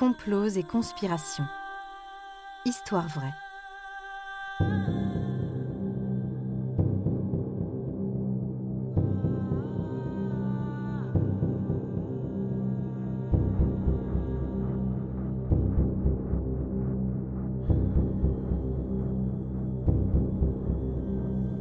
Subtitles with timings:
[0.00, 1.44] complots et conspirations.
[2.64, 3.34] Histoire vraie.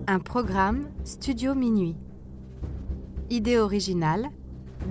[0.08, 1.98] Un programme Studio Minuit.
[3.30, 4.30] Idée originale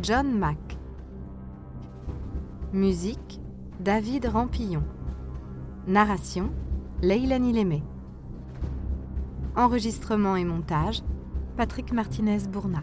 [0.02, 0.67] John Mack.
[2.74, 3.40] Musique
[3.80, 4.82] David Rampillon.
[5.86, 6.50] Narration
[7.00, 7.82] Leilani Lémé.
[9.56, 11.00] Enregistrement et montage
[11.56, 12.82] Patrick Martinez-Bourna.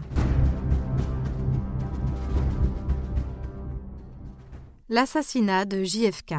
[4.88, 6.34] L'assassinat de JFK.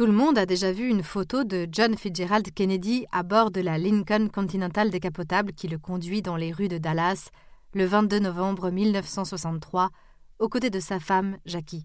[0.00, 3.60] Tout le monde a déjà vu une photo de John Fitzgerald Kennedy à bord de
[3.60, 7.28] la Lincoln Continental décapotable qui le conduit dans les rues de Dallas
[7.74, 9.90] le 22 novembre 1963
[10.38, 11.84] aux côtés de sa femme Jackie.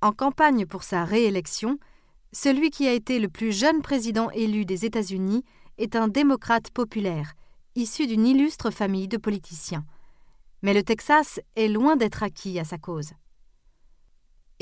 [0.00, 1.80] En campagne pour sa réélection,
[2.30, 5.42] celui qui a été le plus jeune président élu des États-Unis
[5.76, 7.32] est un démocrate populaire,
[7.74, 9.84] issu d'une illustre famille de politiciens.
[10.62, 13.10] Mais le Texas est loin d'être acquis à sa cause.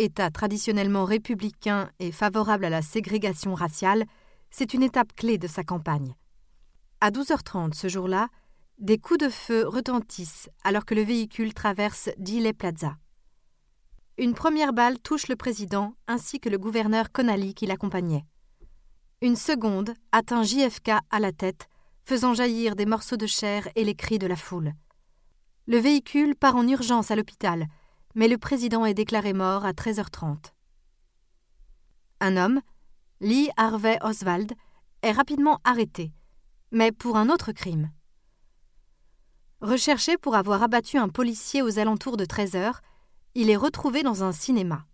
[0.02, 4.04] État traditionnellement républicain et favorable à la ségrégation raciale,
[4.50, 6.16] c'est une étape clé de sa campagne.
[7.00, 8.28] À 12h30 ce jour-là,
[8.78, 12.96] des coups de feu retentissent alors que le véhicule traverse Dile Plaza.
[14.18, 18.24] Une première balle touche le président ainsi que le gouverneur Connally qui l'accompagnait.
[19.20, 21.68] Une seconde atteint JFK à la tête,
[22.04, 24.72] faisant jaillir des morceaux de chair et les cris de la foule.
[25.68, 27.68] Le véhicule part en urgence à l'hôpital,
[28.14, 30.52] mais le président est déclaré mort à 13h30.
[32.20, 32.60] Un homme,
[33.20, 34.52] Lee Harvey Oswald,
[35.02, 36.12] est rapidement arrêté,
[36.70, 37.90] mais pour un autre crime.
[39.60, 42.80] Recherché pour avoir abattu un policier aux alentours de 13 heures,
[43.34, 44.86] il est retrouvé dans un cinéma.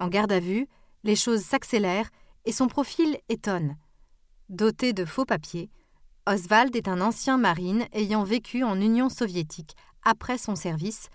[0.00, 0.66] En garde à vue,
[1.02, 2.10] les choses s'accélèrent
[2.44, 3.76] et son profil étonne.
[4.48, 5.70] Doté de faux papiers,
[6.26, 11.08] Oswald est un ancien marine ayant vécu en Union soviétique après son service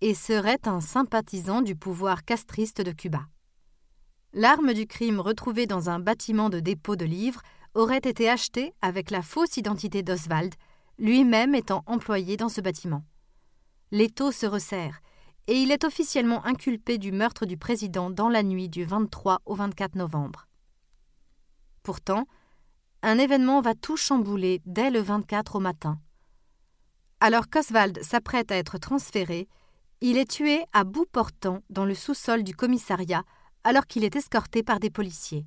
[0.00, 3.26] et serait un sympathisant du pouvoir castriste de Cuba.
[4.32, 7.42] L'arme du crime retrouvée dans un bâtiment de dépôt de livres
[7.74, 10.54] aurait été achetée avec la fausse identité d'Oswald,
[10.98, 13.04] lui-même étant employé dans ce bâtiment.
[13.90, 15.00] L'étau se resserre,
[15.46, 19.54] et il est officiellement inculpé du meurtre du président dans la nuit du 23 au
[19.54, 20.46] 24 novembre.
[21.82, 22.26] Pourtant,
[23.02, 25.98] un événement va tout chambouler dès le 24 au matin.
[27.18, 29.48] Alors qu'Oswald s'apprête à être transféré,
[30.00, 33.24] il est tué à bout portant dans le sous-sol du commissariat
[33.64, 35.46] alors qu'il est escorté par des policiers.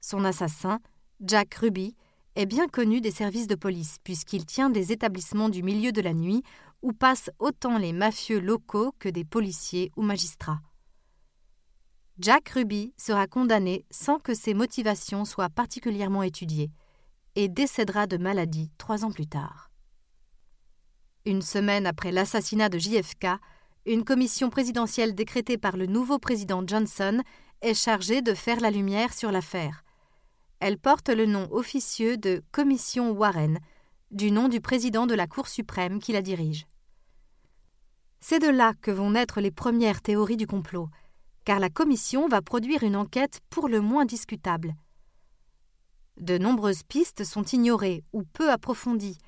[0.00, 0.78] Son assassin,
[1.20, 1.96] Jack Ruby,
[2.36, 6.12] est bien connu des services de police puisqu'il tient des établissements du milieu de la
[6.12, 6.42] nuit
[6.82, 10.60] où passent autant les mafieux locaux que des policiers ou magistrats.
[12.18, 16.70] Jack Ruby sera condamné sans que ses motivations soient particulièrement étudiées
[17.34, 19.70] et décédera de maladie trois ans plus tard.
[21.26, 23.26] Une semaine après l'assassinat de JFK,
[23.86, 27.22] une commission présidentielle décrétée par le nouveau président Johnson
[27.62, 29.84] est chargée de faire la lumière sur l'affaire.
[30.58, 33.58] Elle porte le nom officieux de Commission Warren,
[34.10, 36.66] du nom du président de la Cour suprême qui la dirige.
[38.20, 40.88] C'est de là que vont naître les premières théories du complot,
[41.44, 44.74] car la commission va produire une enquête pour le moins discutable.
[46.20, 49.18] De nombreuses pistes sont ignorées ou peu approfondies,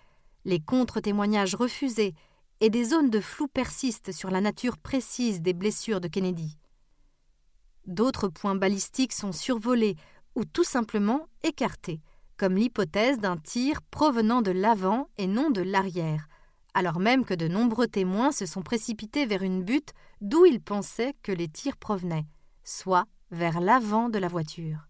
[0.44, 2.14] les contre-témoignages refusés
[2.60, 6.56] et des zones de flou persistent sur la nature précise des blessures de Kennedy.
[7.86, 9.96] D'autres points balistiques sont survolés
[10.34, 12.00] ou tout simplement écartés,
[12.36, 16.28] comme l'hypothèse d'un tir provenant de l'avant et non de l'arrière,
[16.74, 21.14] alors même que de nombreux témoins se sont précipités vers une butte d'où ils pensaient
[21.22, 22.26] que les tirs provenaient,
[22.62, 24.88] soit vers l'avant de la voiture.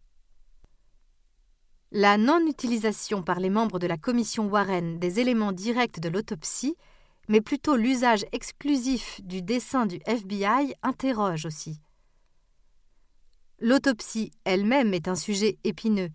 [1.91, 6.77] La non-utilisation par les membres de la commission Warren des éléments directs de l'autopsie
[7.29, 11.81] mais plutôt l'usage exclusif du dessin du FBI interroge aussi.
[13.61, 16.11] L'autopsie elle-même est un sujet épineux,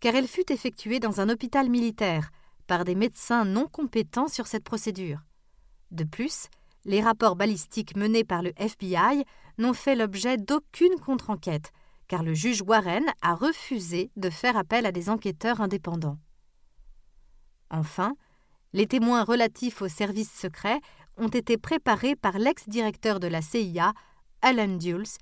[0.00, 2.30] car elle fut effectuée dans un hôpital militaire
[2.66, 5.20] par des médecins non compétents sur cette procédure.
[5.90, 6.48] De plus,
[6.84, 9.24] les rapports balistiques menés par le FBI
[9.58, 11.72] n'ont fait l'objet d'aucune contre-enquête,
[12.08, 16.18] car le juge Warren a refusé de faire appel à des enquêteurs indépendants.
[17.70, 18.14] Enfin,
[18.72, 20.80] les témoins relatifs aux services secrets
[21.16, 23.92] ont été préparés par l'ex-directeur de la CIA,
[24.42, 25.18] Alan Dulles,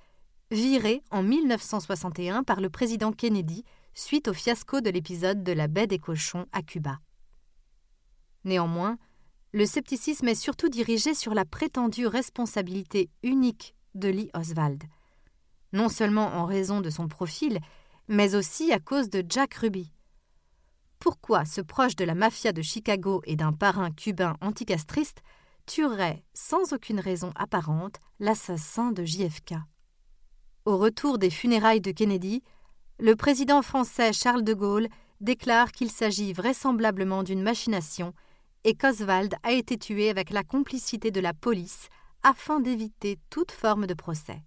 [0.51, 3.65] viré en 1961 par le président Kennedy
[3.95, 6.99] suite au fiasco de l'épisode de la baie des cochons à Cuba.
[8.45, 8.99] Néanmoins,
[9.53, 14.85] le scepticisme est surtout dirigé sur la prétendue responsabilité unique de Lee Oswald.
[15.73, 17.59] Non seulement en raison de son profil,
[18.09, 19.91] mais aussi à cause de Jack Ruby.
[20.99, 25.23] Pourquoi ce proche de la mafia de Chicago et d'un parrain cubain anticastriste
[25.67, 29.55] tuerait, sans aucune raison apparente, l'assassin de JFK
[30.65, 32.43] Au retour des funérailles de Kennedy,
[32.99, 34.89] le président français Charles de Gaulle
[35.21, 38.13] déclare qu'il s'agit vraisemblablement d'une machination
[38.65, 41.89] et qu'Oswald a été tué avec la complicité de la police
[42.23, 44.43] afin d'éviter toute forme de procès.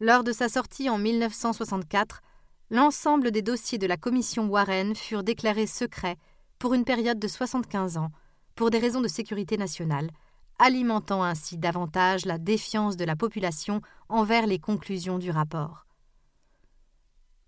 [0.00, 2.22] Lors de sa sortie en 1964,
[2.70, 6.16] l'ensemble des dossiers de la commission Warren furent déclarés secrets
[6.58, 8.10] pour une période de 75 ans,
[8.54, 10.10] pour des raisons de sécurité nationale,
[10.58, 15.86] alimentant ainsi davantage la défiance de la population envers les conclusions du rapport.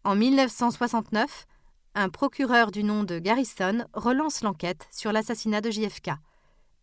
[0.04, 1.46] En 1969,
[1.94, 6.12] un procureur du nom de Garrison relance l'enquête sur l'assassinat de JFK,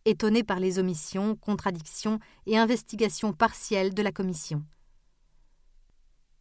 [0.04, 4.62] étonné par les omissions, contradictions et investigations partielles de la commission.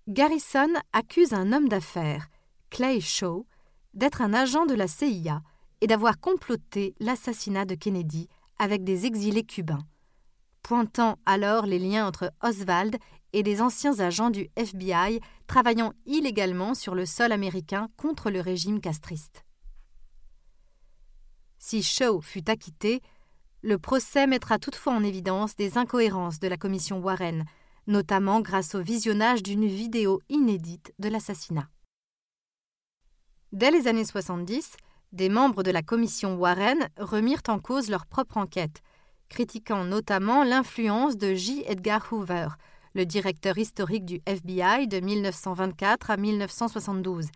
[0.08, 2.30] Garrison accuse un homme d'affaires,
[2.70, 3.46] Clay Shaw,
[3.94, 5.42] d'être un agent de la CIA
[5.82, 9.86] et d'avoir comploté l'assassinat de Kennedy avec des exilés cubains,
[10.64, 12.96] pointant alors les liens entre Oswald
[13.34, 18.80] et des anciens agents du FBI travaillant illégalement sur le sol américain contre le régime
[18.80, 19.44] castriste.
[21.60, 23.02] Si Shaw fut acquitté,
[23.62, 27.44] le procès mettra toutefois en évidence des incohérences de la commission Warren,
[27.88, 31.70] notamment grâce au visionnage d'une vidéo inédite de l'assassinat.
[33.54, 34.76] Dès les années 70,
[35.14, 38.82] des membres de la commission Warren remirent en cause leur propre enquête,
[39.30, 41.64] critiquant notamment l'influence de J.
[41.66, 42.50] Edgar Hoover,
[42.94, 47.28] le directeur historique du FBI de 1924 à 1972,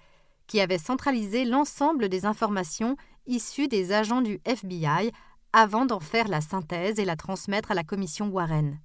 [0.47, 5.11] qui avait centralisé l'ensemble des informations issues des agents du FBI
[5.53, 8.79] avant d'en faire la synthèse et la transmettre à la commission Warren.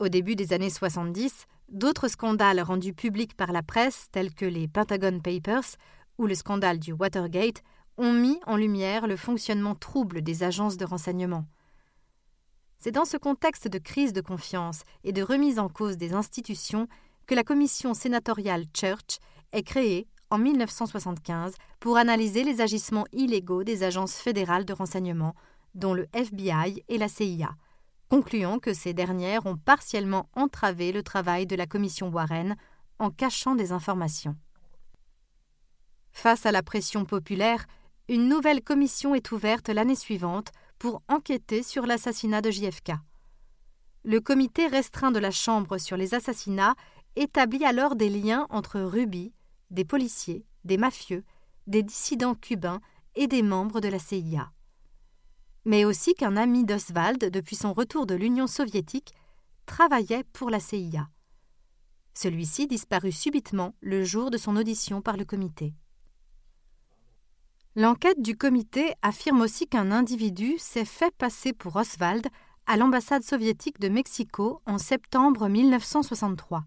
[0.00, 4.66] Au début des années 70, d'autres scandales rendus publics par la presse, tels que les
[4.66, 5.76] Pentagon Papers
[6.16, 7.62] ou le scandale du Watergate,
[7.98, 11.44] ont mis en lumière le fonctionnement trouble des agences de renseignement.
[12.78, 16.88] C'est dans ce contexte de crise de confiance et de remise en cause des institutions
[17.26, 19.18] que la commission sénatoriale Church
[19.52, 25.34] est créée en 1975 pour analyser les agissements illégaux des agences fédérales de renseignement,
[25.74, 27.50] dont le FBI et la CIA,
[28.10, 32.56] concluant que ces dernières ont partiellement entravé le travail de la commission Warren
[32.98, 34.36] en cachant des informations.
[36.10, 37.66] Face à la pression populaire,
[38.08, 42.92] une nouvelle commission est ouverte l'année suivante pour enquêter sur l'assassinat de JFK.
[44.02, 46.74] Le comité restreint de la Chambre sur les assassinats
[47.14, 49.32] établit alors des liens entre Ruby,
[49.70, 51.22] des policiers, des mafieux,
[51.68, 52.80] des dissidents cubains
[53.14, 54.50] et des membres de la CIA
[55.64, 59.14] mais aussi qu'un ami d'Oswald, depuis son retour de l'Union soviétique,
[59.66, 61.08] travaillait pour la CIA.
[62.14, 65.74] Celui-ci disparut subitement le jour de son audition par le comité.
[67.76, 72.26] L'enquête du comité affirme aussi qu'un individu s'est fait passer pour Oswald
[72.66, 76.64] à l'ambassade soviétique de Mexico en septembre 1963.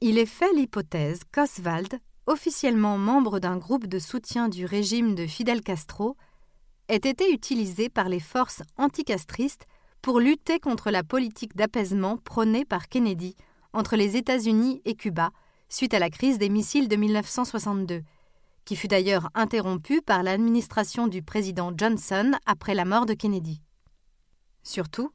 [0.00, 5.60] Il est fait l'hypothèse qu'Oswald, officiellement membre d'un groupe de soutien du régime de Fidel
[5.60, 6.16] Castro,
[6.90, 9.66] ait été utilisé par les forces anticastristes
[10.02, 13.36] pour lutter contre la politique d'apaisement prônée par Kennedy
[13.72, 15.30] entre les États-Unis et Cuba
[15.68, 18.02] suite à la crise des missiles de 1962,
[18.64, 23.62] qui fut d'ailleurs interrompue par l'administration du président Johnson après la mort de Kennedy.
[24.64, 25.12] Surtout,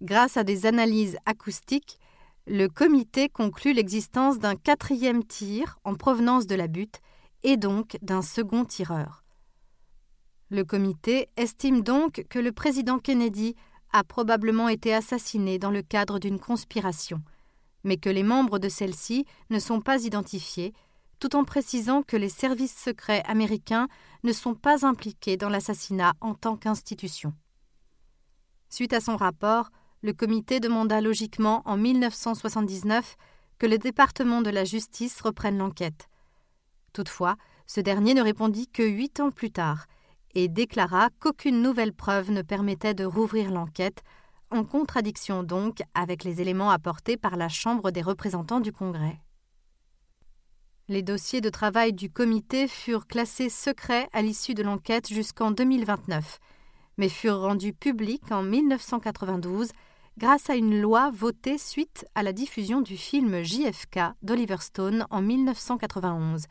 [0.00, 1.98] grâce à des analyses acoustiques,
[2.46, 7.00] le comité conclut l'existence d'un quatrième tir en provenance de la butte
[7.42, 9.22] et donc d'un second tireur.
[10.50, 13.54] Le comité estime donc que le président Kennedy
[13.92, 17.22] a probablement été assassiné dans le cadre d'une conspiration,
[17.84, 20.72] mais que les membres de celle-ci ne sont pas identifiés,
[21.18, 23.88] tout en précisant que les services secrets américains
[24.24, 27.34] ne sont pas impliqués dans l'assassinat en tant qu'institution.
[28.70, 29.70] Suite à son rapport,
[30.02, 33.16] le comité demanda logiquement en 1979
[33.58, 36.08] que le département de la justice reprenne l'enquête.
[36.92, 37.36] Toutefois,
[37.66, 39.86] ce dernier ne répondit que huit ans plus tard,
[40.34, 44.02] et déclara qu'aucune nouvelle preuve ne permettait de rouvrir l'enquête,
[44.50, 49.20] en contradiction donc avec les éléments apportés par la Chambre des représentants du Congrès.
[50.88, 56.38] Les dossiers de travail du comité furent classés secrets à l'issue de l'enquête jusqu'en 2029,
[56.96, 59.68] mais furent rendus publics en 1992
[60.16, 65.22] grâce à une loi votée suite à la diffusion du film JFK d'Oliver Stone en
[65.22, 66.46] 1991,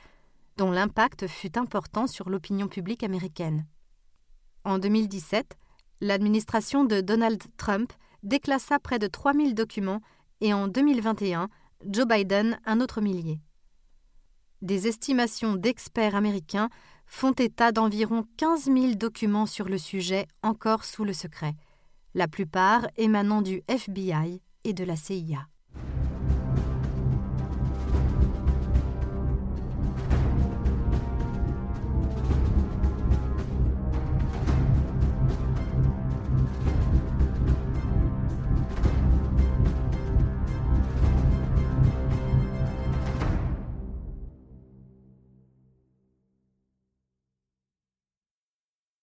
[0.58, 3.66] dont l'impact fut important sur l'opinion publique américaine.
[4.64, 5.58] En 2017,
[6.02, 10.02] l'administration de Donald Trump déclassa près de 3000 documents
[10.42, 11.50] et en 2021,
[11.86, 13.40] Joe Biden un autre millier.
[14.62, 16.70] Des estimations d'experts américains
[17.06, 21.54] font état d'environ 15 000 documents sur le sujet encore sous le secret,
[22.16, 25.48] la plupart émanant du FBI et de la CIA.